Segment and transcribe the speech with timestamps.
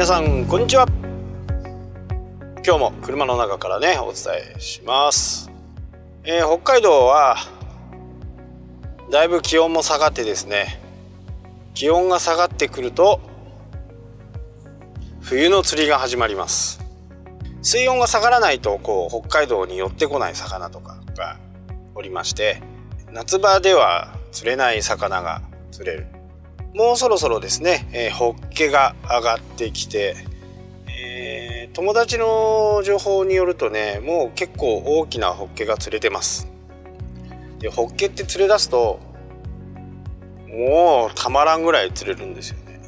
[0.00, 0.86] 皆さんこんにちは。
[2.64, 5.50] 今日も車の中からねお伝えします、
[6.24, 7.36] えー、北海道は
[9.10, 10.80] だいぶ気温も下がってですね
[11.74, 13.20] 気温が下がってくると
[15.20, 16.82] 冬の釣りが始まります。
[17.60, 21.36] 水温が下がらないとこう北海道に寄ってこない魚とかが
[21.94, 22.62] おりまして
[23.12, 26.19] 夏場では釣れない魚が釣れる。
[26.74, 30.14] もうそろそろですね、えー、ホッケが上がってきて、
[30.86, 36.48] えー、友達の情報によるとねもう結構大きなホッケが釣れてます。
[37.58, 39.00] でホッケって釣れ出すと
[40.48, 42.80] もうたまらんぐらい釣れるんですよね。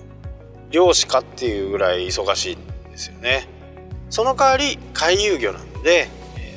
[0.70, 3.48] 漁師かっていうぐらい忙しいんですよね。
[4.10, 6.08] その代わり回遊魚なので、
[6.38, 6.56] え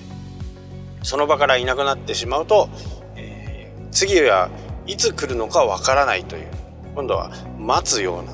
[1.02, 2.70] ー、その場からいなくなってしまうと、
[3.16, 4.50] えー、次は
[4.86, 6.55] いつ来るのかわからないという
[6.96, 8.32] 今度は待つような、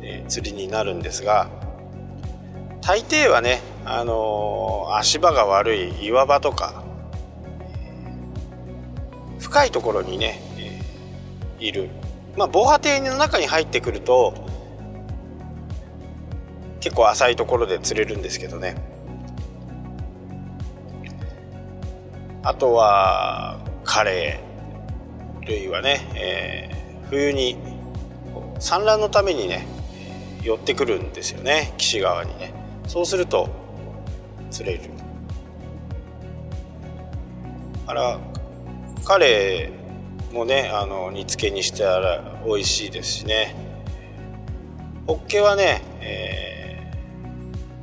[0.00, 1.48] えー、釣りになるんですが
[2.80, 6.84] 大抵はね、あのー、足場が悪い岩場とか、
[9.40, 11.90] 深いところにね、えー、いる、
[12.36, 14.34] まあ、防波堤の中に入ってくると
[16.78, 18.76] 結構浅いところで釣れるんですけどね。
[22.44, 26.70] あとはカレー類はね、え
[27.10, 27.56] 冬に
[28.58, 29.66] 産卵のためにね
[30.42, 32.54] 寄ってくるんですよね岸側にね。
[32.86, 33.48] そうすると
[34.50, 34.90] 釣れる。
[37.86, 38.18] あら
[39.04, 43.54] カレーもねあの煮付けにしてあら美味しいですしね。
[45.06, 46.92] ホッケはね、え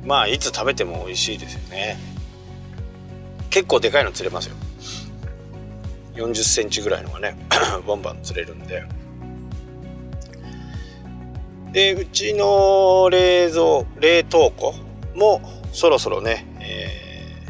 [0.02, 1.96] ー、まあいつ食べても美味しいですよね。
[3.50, 4.56] 結構でかいの釣れますよ。
[6.14, 7.36] 40センチぐらいのがね
[7.86, 8.84] ボンバン釣れるんで。
[11.74, 14.74] でうちの冷蔵冷凍庫
[15.16, 15.40] も
[15.72, 17.48] そろそろね、え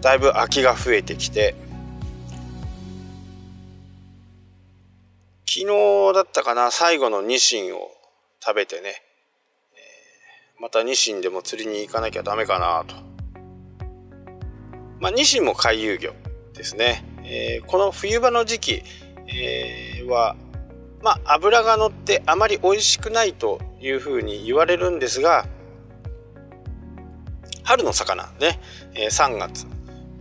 [0.00, 1.54] ー、だいぶ空きが増えてきて
[5.46, 5.66] 昨日
[6.14, 7.92] だったかな最後のニシンを
[8.44, 12.96] 食べてね、えー、またニシンでも釣りに行かなきゃダメかなと。
[14.98, 16.12] まあニシンも回遊魚
[16.54, 18.82] ですね、えー、この冬場の時期、
[19.28, 20.34] えー、は
[21.02, 25.46] まあ、脂が乗ってあまり美味しくないというふうに言われるんですが
[27.64, 28.60] 春の魚ね、
[28.94, 29.66] え3月、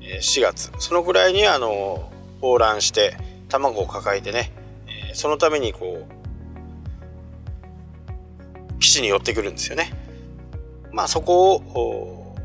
[0.02, 3.16] え4月そのぐらいにあの放卵して
[3.50, 4.52] 卵を抱えてね、
[5.12, 9.92] えそのためにこう基地に寄ってくるんですよね。
[10.92, 12.36] まあそこを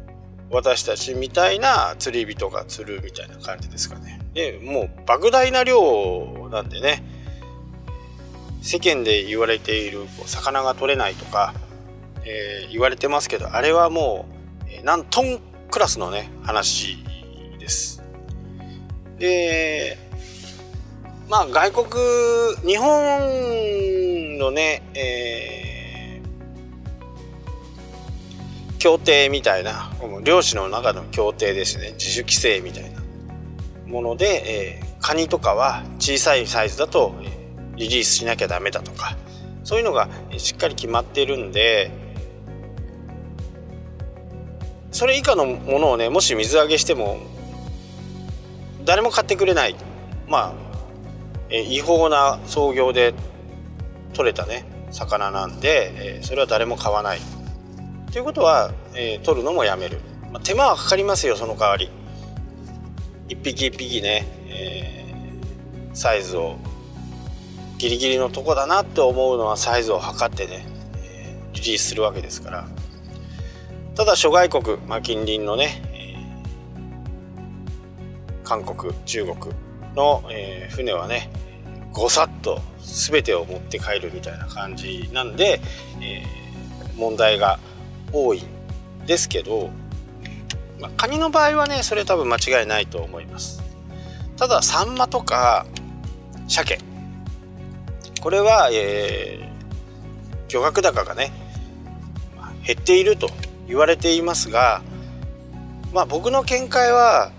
[0.50, 4.20] 私たちみたいな釣り人が釣るみたいな感じですかね。
[4.34, 7.02] でもう莫大な量なんでね
[8.66, 11.54] 世間で言われている魚が取れないとか、
[12.24, 14.26] えー、言われてますけどあれはも
[14.82, 15.38] う、何トン
[15.70, 16.96] クラスのね話
[17.60, 18.02] です。
[19.20, 19.96] で
[21.28, 29.92] まあ外国日本のね、えー、協定みたいな
[30.24, 33.00] 漁師の中の協定ですね自主規制みたいな
[33.86, 37.35] もので、えー、カニとかは小さいサイズだと、えー
[37.76, 39.16] リリースしなきゃダメだとか
[39.64, 41.90] そういうのがしっかり決まっているんで
[44.90, 47.18] それ以下のものをねもし水揚げしても
[48.86, 49.74] 誰も買ってくれない。
[50.28, 50.54] ま
[51.50, 53.14] あ違法な操業で
[54.14, 57.18] 取れたね魚なんで、それは誰も買わない。
[58.12, 60.00] ということは、え取るのもやめる、
[60.32, 61.90] まあ、手間はかかりますよその代わり。
[63.28, 66.56] 一匹一匹ね、えー、サイズを
[67.78, 70.66] ギリギリのとこだなって思うのはサイズを測ってね、
[71.02, 72.68] えー、リリースするわけですから。
[73.94, 79.54] ただ諸外国、まあ、近隣のね、えー、韓国中国
[79.94, 81.30] の、えー、船はね
[81.92, 85.62] ごさっと全てを持って帰るみたいな感じなんで、
[86.02, 87.58] えー、問題が
[88.12, 89.70] 多いんですけど、
[90.78, 93.62] まあ、カニの場合はねそれ多分間違いないと思います。
[94.36, 95.64] ただサンマとか
[96.48, 96.78] 鮭
[98.26, 101.30] これは、えー、漁獲高がね
[102.66, 103.28] 減っていると
[103.68, 104.82] 言われていますが
[105.94, 107.30] まあ僕の見解は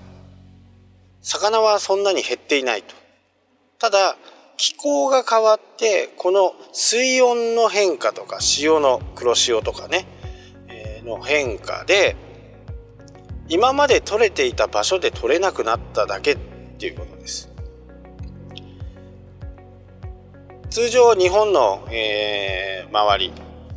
[1.22, 2.96] 魚はそんなに減っていないと。
[3.80, 4.16] ただ
[4.56, 10.06] 気候が変わってこの水温の変化とか潮の黒潮とかね、
[10.70, 12.16] えー、の変化で
[13.50, 16.38] 今まで取れていた場所で取れなくなっただけっ
[16.78, 17.17] ていうこと。
[20.70, 23.34] 通常日本の、えー、周り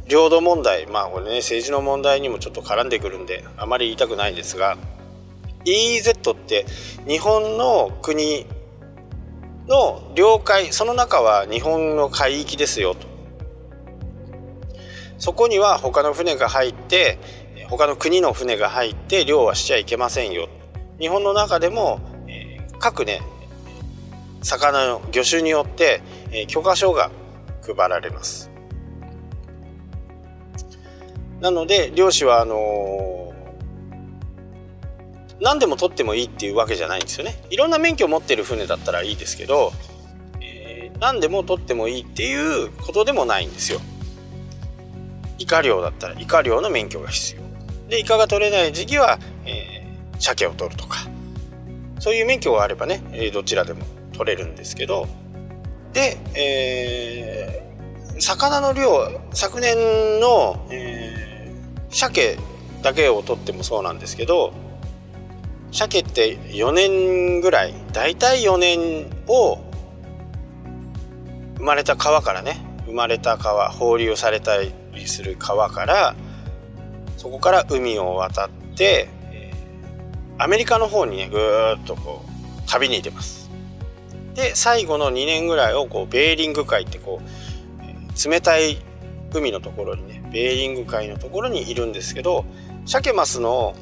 [0.08, 4.76] 領土問題まあこれね政治の問題にもちょっと絡んでくるんであまり言いたくないんですが
[5.64, 6.66] EEZ って
[7.06, 8.46] 日本の国
[9.68, 13.08] の領海その中は日本の海域ですよと。
[15.18, 17.18] そこには他の船が入って
[17.68, 20.48] 他の国の船が入って漁はしちゃいけませんよ。
[20.98, 23.20] 日本の中でも、えー、各ね
[24.42, 27.10] 魚の魚種によって、えー、許可証が
[27.62, 28.50] 配られます。
[31.40, 37.42] なので漁師はあのー、何でも取ってもいいっていうわけじゃないんですよね。
[37.50, 39.72] いろんな免許を持ってる船だったらいいですけど、
[40.42, 43.80] えー、何でも取ってもいいっていうことでもないんですよ。
[45.38, 47.42] イカ漁だったらイカ漁の免許が必要。
[47.88, 50.98] でイカが取れない時期は、えー、鮭を取るとか。
[52.00, 53.84] そういう免許があればね、えー、どちらでも
[54.20, 55.08] 取れるんですけど
[55.94, 62.36] で、えー、魚の量昨年の、えー、鮭
[62.82, 64.52] だけを取ってもそうなんですけど
[65.72, 69.58] 鮭って4年ぐらい大体4年を
[71.56, 74.74] 生まれた川からね生まれた川放流されたり
[75.06, 76.14] する川から
[77.16, 79.08] そこから海を渡って、
[80.38, 83.39] アメリカの方にねぐーっとこう旅に出ます。
[84.34, 88.78] で最後の2年ぐらいをこうベーリング海ってこう、冷たい
[89.32, 92.44] 海のところにねベーリング海のところにいるんですけど
[92.86, 93.74] 鮭マスの、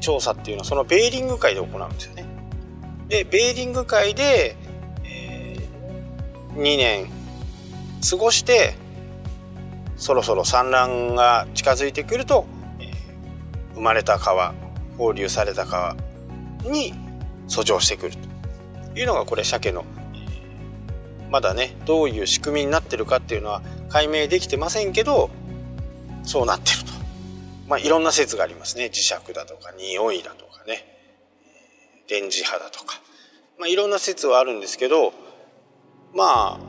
[0.00, 2.24] 調査っていうのはそのベーリング海で行うんですよね。
[3.08, 4.56] でベーリング海で、
[5.04, 7.10] えー、2年
[8.08, 8.74] 過ごして
[9.96, 12.46] そろそろ産卵が近づいてくると、
[12.80, 14.54] えー、生まれた川
[14.96, 15.96] 放流された川
[16.62, 16.94] に
[17.46, 18.33] 遡上してくると。
[18.94, 19.84] いうのがこれ鮭の、
[21.30, 25.30] まだねどういう仕組みになってるかっていうのは解明できてませんけど
[26.22, 26.92] そうなってると。
[27.66, 30.84] まあいろんな説がありますね磁石だとか匂いだとかね
[32.08, 33.00] 電磁波だとか、
[33.58, 35.12] まあ、いろんな説はあるんですけど
[36.14, 36.60] まあ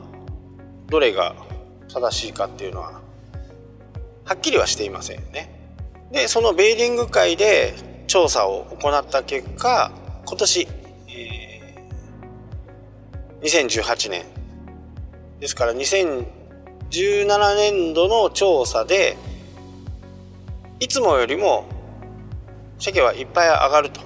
[0.88, 1.34] どれが
[1.92, 3.00] 正しいかっていうのは
[4.24, 5.52] はっきりはしていませんよね。
[6.10, 7.74] でそのベーリング海で
[8.06, 9.92] 調査を行った結果
[10.26, 10.68] 今年、
[13.42, 14.24] 2018年
[15.40, 16.26] ですから2017
[17.56, 19.16] 年度の調査で
[20.80, 21.66] いつもよりも
[22.78, 24.00] 鮭はいっぱい上がると、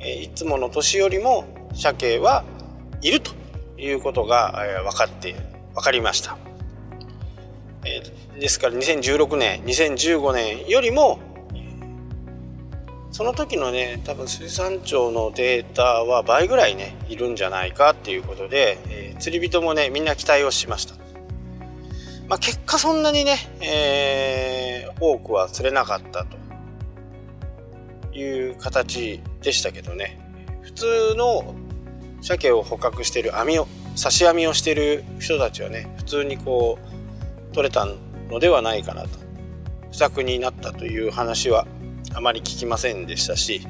[0.00, 1.44] え、いつもの年よりも
[1.74, 2.44] 鮭は
[3.00, 3.32] いると
[3.78, 5.36] いうことが、え、分かって
[5.74, 6.36] 分かりました。
[7.84, 8.02] え、
[8.40, 11.20] ですから2016年2015年よりも
[13.16, 20.96] その時のね多分水産庁のデータは倍ぐらいねいるんじゃないかっていうことで、えー、釣り人もねみんな期待をしました、
[22.28, 26.36] まあ、結果そんなにね、えー、多くは釣れなかったと
[28.14, 30.20] いう形でしたけどね。
[30.60, 31.54] 普通の
[32.20, 33.66] 鮭を捕獲してる網を
[33.96, 36.78] 刺し網をしてる人たちはね普通にこ
[37.50, 37.86] う取れた
[38.28, 39.08] のではないかなと
[39.90, 41.66] 不作になったという話は
[42.14, 43.66] あまり聞きませんでしたし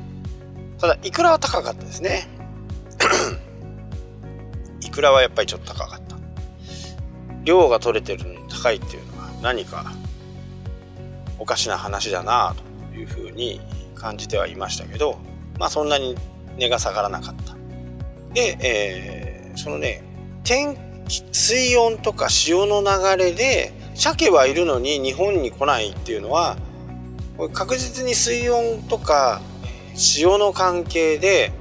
[0.79, 2.29] ただいくらは高かったですね。
[4.81, 6.17] いくらはやっぱりちょっと高かった。
[7.45, 9.85] 量が取れてるのに高いっていうのは何か
[11.39, 12.55] おかしな話だな
[12.91, 13.61] というふうに
[13.95, 15.19] 感じてはいましたけど
[15.59, 16.17] まあそんなに
[16.59, 17.55] 値が下がらなかった。
[18.35, 20.03] で、えー、そのね
[20.45, 20.77] 天
[21.09, 26.57] 気水温とか潮の流れで鮭はいるのに日本に来ないっていうのは
[27.37, 29.41] これ確実に水温とか
[29.95, 31.53] 潮の関係で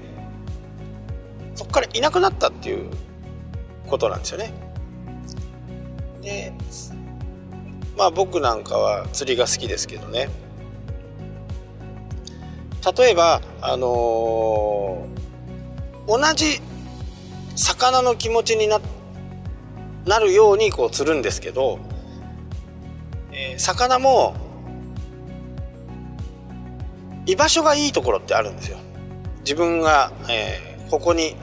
[1.55, 2.89] そこからいなくなったっていう
[3.88, 4.51] ことなんですよね。
[6.22, 6.53] で
[7.98, 10.29] まあ僕なんかは釣りが好きですけどね
[12.98, 16.62] 例えばあのー、同じ
[17.55, 18.82] 魚の気持ちにな
[20.05, 21.79] なるようにこう釣るんですけど
[23.38, 24.34] えー、魚も
[27.25, 28.77] 居場所がいいところってあるんですよ。
[29.39, 31.36] 自分が、えー、ここに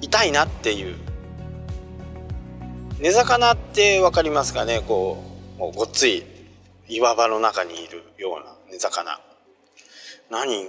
[0.00, 0.96] いたいなっていう。
[2.98, 4.82] 根魚って分かりますかね？
[4.86, 5.22] こ
[5.58, 6.24] うごっつい
[6.88, 9.18] 岩場の中にいるような根魚。
[10.30, 10.66] 何がいい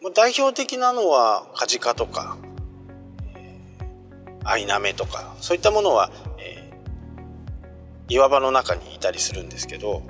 [0.00, 2.36] まあ、代表的なのはカジカとか、
[3.34, 3.58] え、
[4.44, 6.70] アイナメとかそういったものはえ
[8.08, 10.02] 岩場の中にいたりするんですけど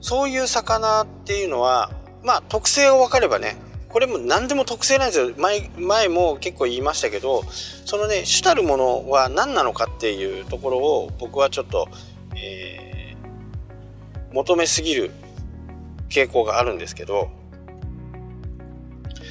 [0.00, 3.56] そういう魚っていうのはまあ特性を分かればね
[3.88, 11.88] これも何でも特性なんですよ前前も結構言いましたけどそのね主たるものは何なのかっていうところを僕はちょっと、
[12.36, 13.16] え
[14.32, 15.10] 求めすぎる
[16.08, 17.30] 傾向があるんですけど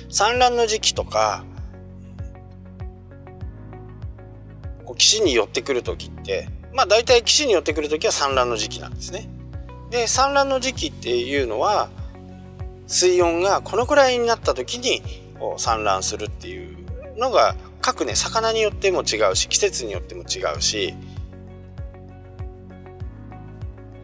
[0.10, 1.46] 産卵の時期とか
[4.86, 9.30] こう岸に寄ってくる時ってまあ大体岸に寄ってくる時は産卵の時期なんですね。
[9.90, 11.90] で産卵の時期っていうのは
[12.90, 15.04] 水温がこのくらいになった時に
[15.58, 20.96] 産卵するっていうのが各ね魚によっても違うし季節によっても違うし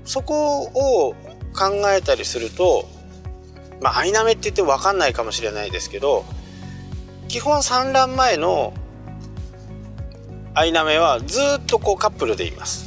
[0.05, 1.15] そこを
[1.53, 2.87] 考えたりすると
[3.81, 6.23] まあアイナメって言って分かんないかもしれないですけど
[7.27, 8.73] 基本産卵前の
[10.53, 12.85] アイナメはずっとこうカップルでいます。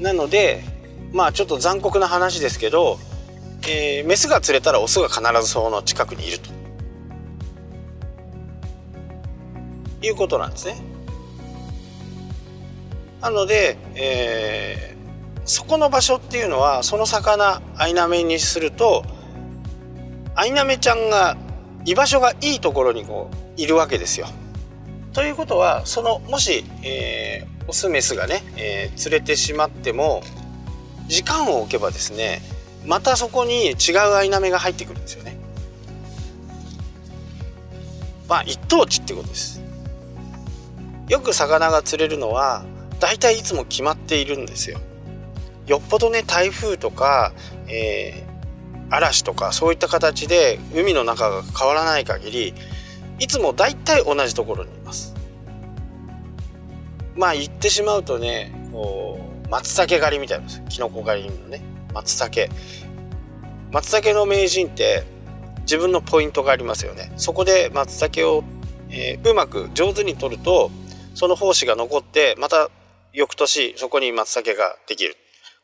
[0.00, 0.64] なので
[1.12, 2.98] まあちょっと残酷な話ですけど、
[3.66, 6.50] えー、メスが釣れたらオスが必ずその近くにいると
[10.06, 10.76] いうことなんですね
[13.20, 19.04] なので、えー、そこの場所っていうのはその魚アイナメにすると
[20.34, 21.36] アイナメちゃんが
[21.86, 24.26] 居場所がいいところにこういるわけですよ。
[25.12, 30.22] ということはそのもし、えー、オスメスがね、えー、連れてしまっても
[31.06, 32.42] 時間を置けばですね
[32.86, 35.36] またそこに違うアイナメが入ってくるんですよね。
[38.28, 39.62] まあ一等地ってことです。
[41.08, 42.64] よく魚が釣れるのは
[43.00, 44.80] 大体いいつも決まっているんですよ。
[45.66, 47.32] よっぽどね台風とか、
[47.68, 52.54] えー、嵐とかそういった形で海の中が変わらない限り
[53.18, 55.14] いつも大体同じところにいます
[57.16, 61.62] まあ言ってしまうとねこう松茸狩りみたいなキノコ狩りのね
[61.94, 62.52] 松茸
[63.72, 65.04] 松茸の名人って
[65.60, 68.44] 自分のポイントがありますよねそこで松茸を、
[68.90, 70.70] えー、うまく上手に取ると
[71.14, 72.68] その胞子が残ってまた
[73.12, 75.16] 翌年そこに松茸ができる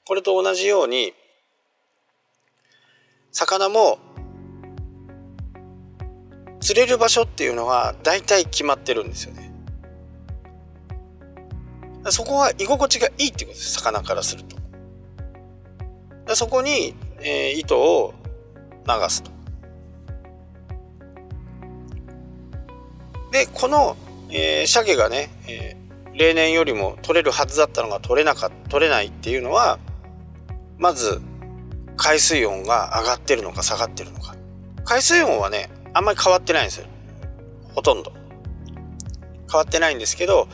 [0.07, 1.13] これと同じように
[3.33, 3.99] 魚も
[6.61, 9.51] 釣れる場所っていうのは大体決まってるんですよね。
[12.11, 13.73] そこは居心地がいいってことです。
[13.75, 14.57] 魚からすると。
[16.27, 18.15] でそこに、えー、糸を
[18.87, 19.31] 流すと。
[23.33, 23.97] で、この、
[24.31, 29.79] えー、鮭がね、えー、例年よりも取れるはずだったのが取れなか取れないっていうのは、
[30.79, 31.21] まず
[31.97, 34.35] 海水温が上がってるのか下がってるのか。
[34.85, 36.87] 海水温はね、あんまり変わってないんですよ
[37.75, 38.13] ほとんど
[39.51, 40.49] 変わってないんですけど、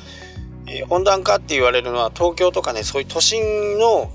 [0.67, 4.11] えー、温暖化って言われるのは東京とかねそういう都心の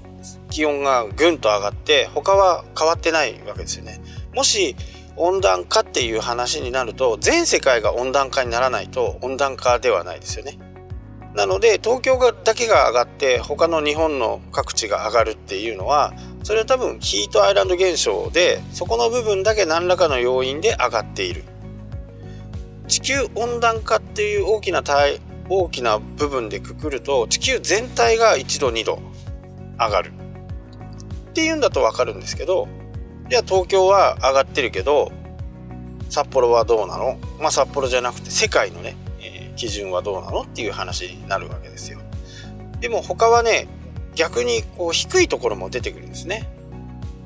[0.52, 4.00] 気温がぐんと上がって他は変わってないわけですよね。
[4.36, 4.76] もし
[5.16, 10.60] 温暖化っていう話になると全世界が温暖化にならないと温暖化ではないですよね。
[11.34, 21.44] なので東京がだけが上がって他の日本の各地が上がるっていうのはそれは多分ヒートアイランド現象でそこの部分だけ何らかの要因で上がっている。
[22.88, 24.84] 地球温暖化っていう大きな
[25.48, 29.00] 大きな部分でくくると地球全体が1度2度
[29.80, 30.21] 上がる。
[31.32, 32.68] っていうんだと分かるんですけど
[33.30, 35.12] じゃあ東京は上がってるけど
[36.10, 37.18] 札幌はどうなの？
[37.40, 42.00] まあ札幌じゃなくて世界のね、えー、基準はどうなのっていう話になるわけですよ
[42.82, 43.68] でも他はね
[44.14, 46.50] 逆にこう低いところも出てくるんですね。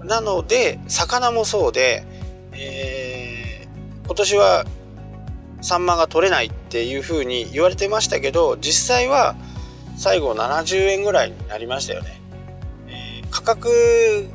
[0.04, 2.06] なので魚もそうで、
[2.52, 4.66] えー、今年は
[5.62, 9.36] サンマが取れないっていうふうに言われてましたけど実際は
[9.98, 12.15] 最後70円ぐらいになりましたよね。
[13.36, 14.30] 価格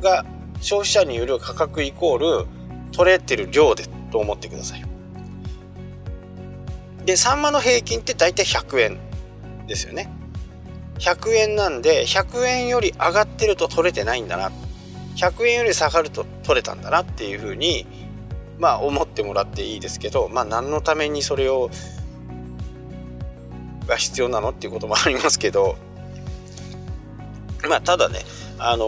[0.00, 0.24] が
[0.60, 2.46] 消費者による価格イコール
[2.92, 4.84] 取れてる量でと思ってください。
[7.04, 8.98] でサンマの平均って大体100円
[9.66, 10.08] ですよね。
[11.00, 14.52] 100円なんで100円より上がってると取れてないんだな
[15.16, 17.86] 100円より下がると取れたんだなっていうふうに
[18.56, 21.70] まあ思ってもらっていいですけどまあ何のためにそれを
[23.88, 25.76] が必要なのっていうこともありますけど
[27.68, 28.20] まあただね
[28.58, 28.84] あの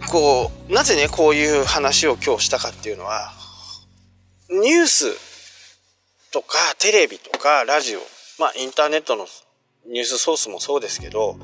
[0.00, 3.32] ー、こうなぜねこういう話を今日したかっていうのは
[4.50, 5.80] ニュース
[6.32, 8.00] とかテレビとかラジオ
[8.38, 9.26] まあインターネットの
[9.86, 11.36] ニュースソースもそうですけど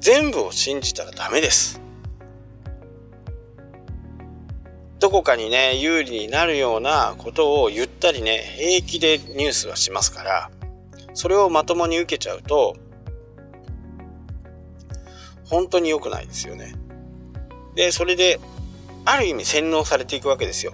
[0.00, 1.80] 全部を信じたらダメです。
[5.04, 10.50] どこかにね有利になるようなことを言ったりね平気でニュースはしますから
[11.12, 12.74] それをまともに受けちゃうと
[15.44, 16.74] 本当に良くないですよね。
[17.74, 18.40] でそれで
[19.04, 20.72] ある意味洗脳されていくわけですよ。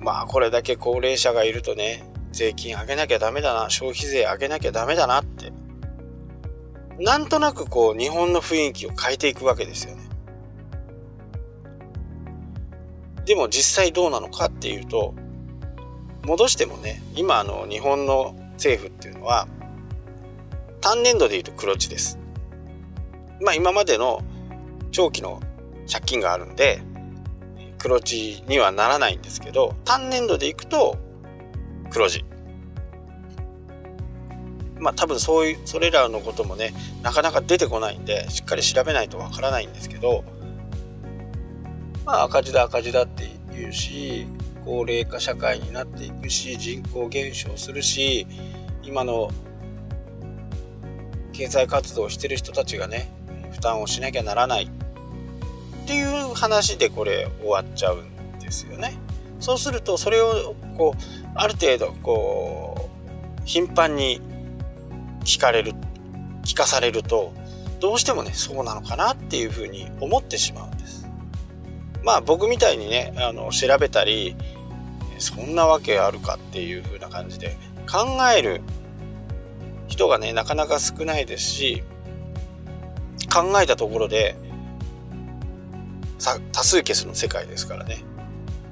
[0.00, 5.52] まあこれだけ高齢者がいるとね税金上げなきゃダメだな消費税上げなきゃダメだなって
[6.98, 10.02] なんとなくこう日本の雰囲気を変えていくわけですよね。
[13.24, 15.14] でも実際どうなのかっていうと
[16.24, 19.46] 戻してもね今あの日本の政府っていうのは
[20.80, 22.18] 単年度でいうと黒字です。
[23.42, 24.22] まあ今までの
[24.92, 25.40] 長期の
[25.90, 26.80] 借金があるんで
[27.78, 30.96] 黒字にはならないんですけど単年度でいくと
[31.90, 32.24] 黒字。
[34.78, 40.24] まあ多分そういうそれらのこともねなかなか出てこないんでしっかり調べないとわからないんですけど
[42.04, 44.26] まあ赤字だ赤字だって言うし
[44.64, 48.26] 高齢化社会になっていくし人口減少するし
[48.82, 49.30] 今の
[51.32, 53.08] 経済活動をしてる人たちがね
[53.62, 58.98] 担をしなきゃならないっていう話でこれ終わっちゃうんですよね。
[59.40, 61.02] そうするとそれをこう
[61.34, 62.90] ある程度こ
[63.38, 64.20] う頻繁に
[65.24, 65.72] 聞かれる
[66.44, 67.32] 聞かされると
[67.80, 71.08] どうしてもねそうなのかなっていうふうに思ってしまうんです。
[72.04, 74.36] まあ僕みたいにねあの調べたり
[75.18, 77.56] そんなわけあるかっていうふうな感じで
[77.90, 78.60] 考える
[79.88, 81.82] 人がねなかなか少ないですし
[83.32, 84.36] 考えたところで
[86.52, 88.04] 多数決の世界ですからね。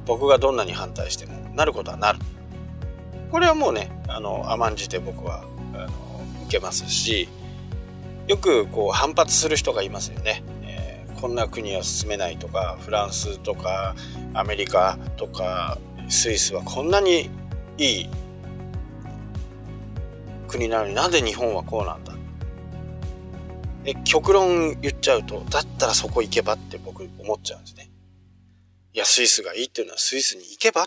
[0.07, 2.19] 僕がどんなに反対してもなることはなる。
[3.31, 5.91] これはもうねあの甘んじて僕はあの
[6.51, 7.29] けますし
[8.27, 13.95] よくこう反発する人がいますよね、えー、こんな国は進めないとかフランスとか
[14.35, 17.31] アメリカとかスイスはこんなに
[17.79, 18.11] いい
[20.49, 22.13] 国なのになんで日本はこうなんだ
[23.85, 27.91] え極論言っちゃうとだったらそこ行けばって僕思っちゃうんですね
[28.93, 30.87] いやスイスがいいっていうのはスイスに行けば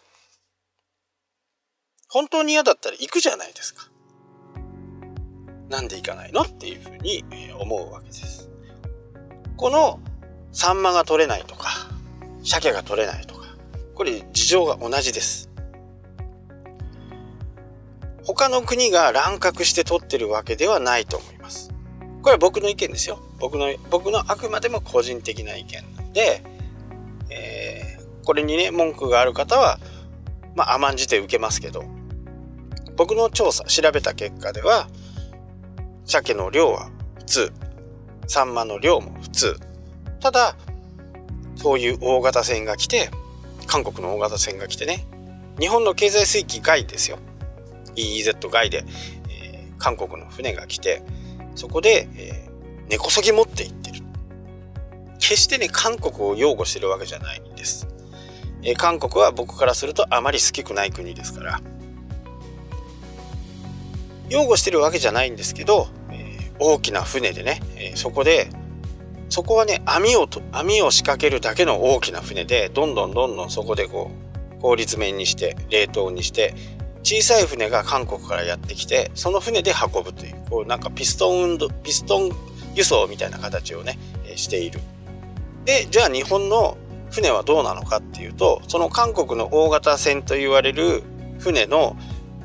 [2.09, 3.93] 本当に嫌だったら行くじゃないですか
[5.73, 7.23] なんで行かないのっていうふうに
[7.57, 8.47] 思うわけです。
[9.57, 9.99] この
[10.51, 11.69] サンマが取れないとか、
[12.43, 13.47] 鮭が取れないとか、
[13.95, 15.49] これ事情が同じです。
[18.23, 21.32] 他の国が乱獲して取ってるわけではないと思い。
[22.23, 23.19] これは僕の意見ですよ。
[23.37, 26.41] 僕の、僕のあくまでも個人的な意見なんで、
[27.29, 29.77] えー、これにね、文句がある方は、
[30.55, 31.83] まあ甘んじて受けますけど、
[32.95, 34.87] 僕の調査、調べた結果では、
[36.05, 37.53] 鮭の量は普通。
[38.27, 39.59] サンマの量も普通。
[40.21, 40.55] ただ、
[41.57, 43.11] そういう大型船が来て、
[43.67, 45.05] 韓国の大型船が来てね、
[45.59, 47.19] 日本の経済水域外ですよ。
[47.97, 48.85] EEZ 外で、
[49.29, 51.03] えー、韓国の船が来て、
[51.55, 54.01] そこで、えー、根こそぎ持っていってる。
[55.19, 57.87] 決してね、韓国を擁護してるわけじゃないんです。
[58.63, 61.61] えー、韓国は僕からするとあまり好きくない国ですから、
[64.29, 68.49] 擁護してるわけじゃないんですけど、えー、大きな船でね、えー、そこで
[69.29, 74.11] そこはね網をと網を仕掛けるだけの大きな船でどんどんどんどんそこでこ
[74.57, 76.53] う効率面にして冷凍にして
[77.03, 82.31] 小さい船が韓国からやってきてその船で運ぶというこうなんかピストン運動ピストン
[82.75, 83.99] 輸送みたいな形をね、
[84.35, 84.79] している。
[85.65, 86.77] でじゃあ日本の
[87.11, 91.03] 船はどうなのかっていうとその韓国の大型船と言われる
[91.39, 91.95] 船の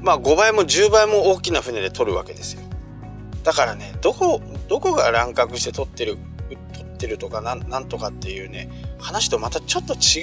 [0.00, 2.62] まあ5倍も10倍も大きな船で取るわけですよ
[3.42, 6.18] だからねどこどこが乱獲して取ってる
[6.74, 8.68] 取ってるとかなんなんとかっていうね
[9.00, 10.22] 話とまたちょっと違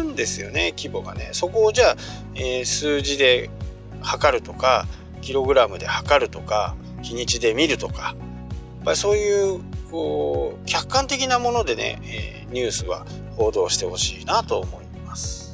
[0.00, 1.96] うんですよね規模がねそこをじゃあ、
[2.34, 3.48] えー、数字で
[4.04, 4.86] 測るとか
[5.20, 15.44] キログラムで測るとか日にちで見るとかやっぱりそういうこう客観的なものでね、えー、ニュースは報道してほしいなと思います。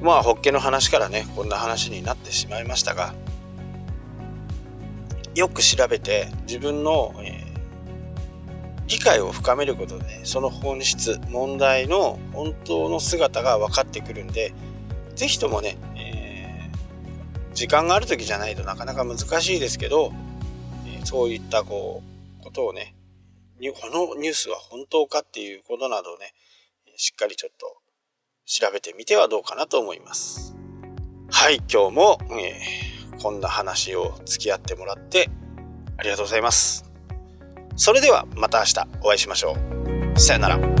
[0.00, 3.14] まあホッケの話からねこんな話になってしまいましたが
[5.34, 14.54] よく調べて自分の、えー、理解を深めることで、ね、その本質問題の本当の姿が分かってくるんで
[15.14, 16.15] 是非ともね、え、
[17.56, 20.12] 時間がある時じゃないとなかなか難しいですけど、
[20.86, 22.02] え、そういったこ
[22.40, 22.94] うことをね
[23.58, 26.34] このニュースは本当かっていうことなどをね
[26.96, 27.78] しっかりちょっと
[28.44, 30.54] 調べてみてはどうかなと思います。
[31.30, 35.30] はい、今日も、えー、こんな話を付き合ってもらって
[35.96, 36.84] ありがとうございます。
[37.76, 39.56] それではまた明日お会いしましょ
[40.14, 40.20] う。
[40.20, 40.75] さよなら。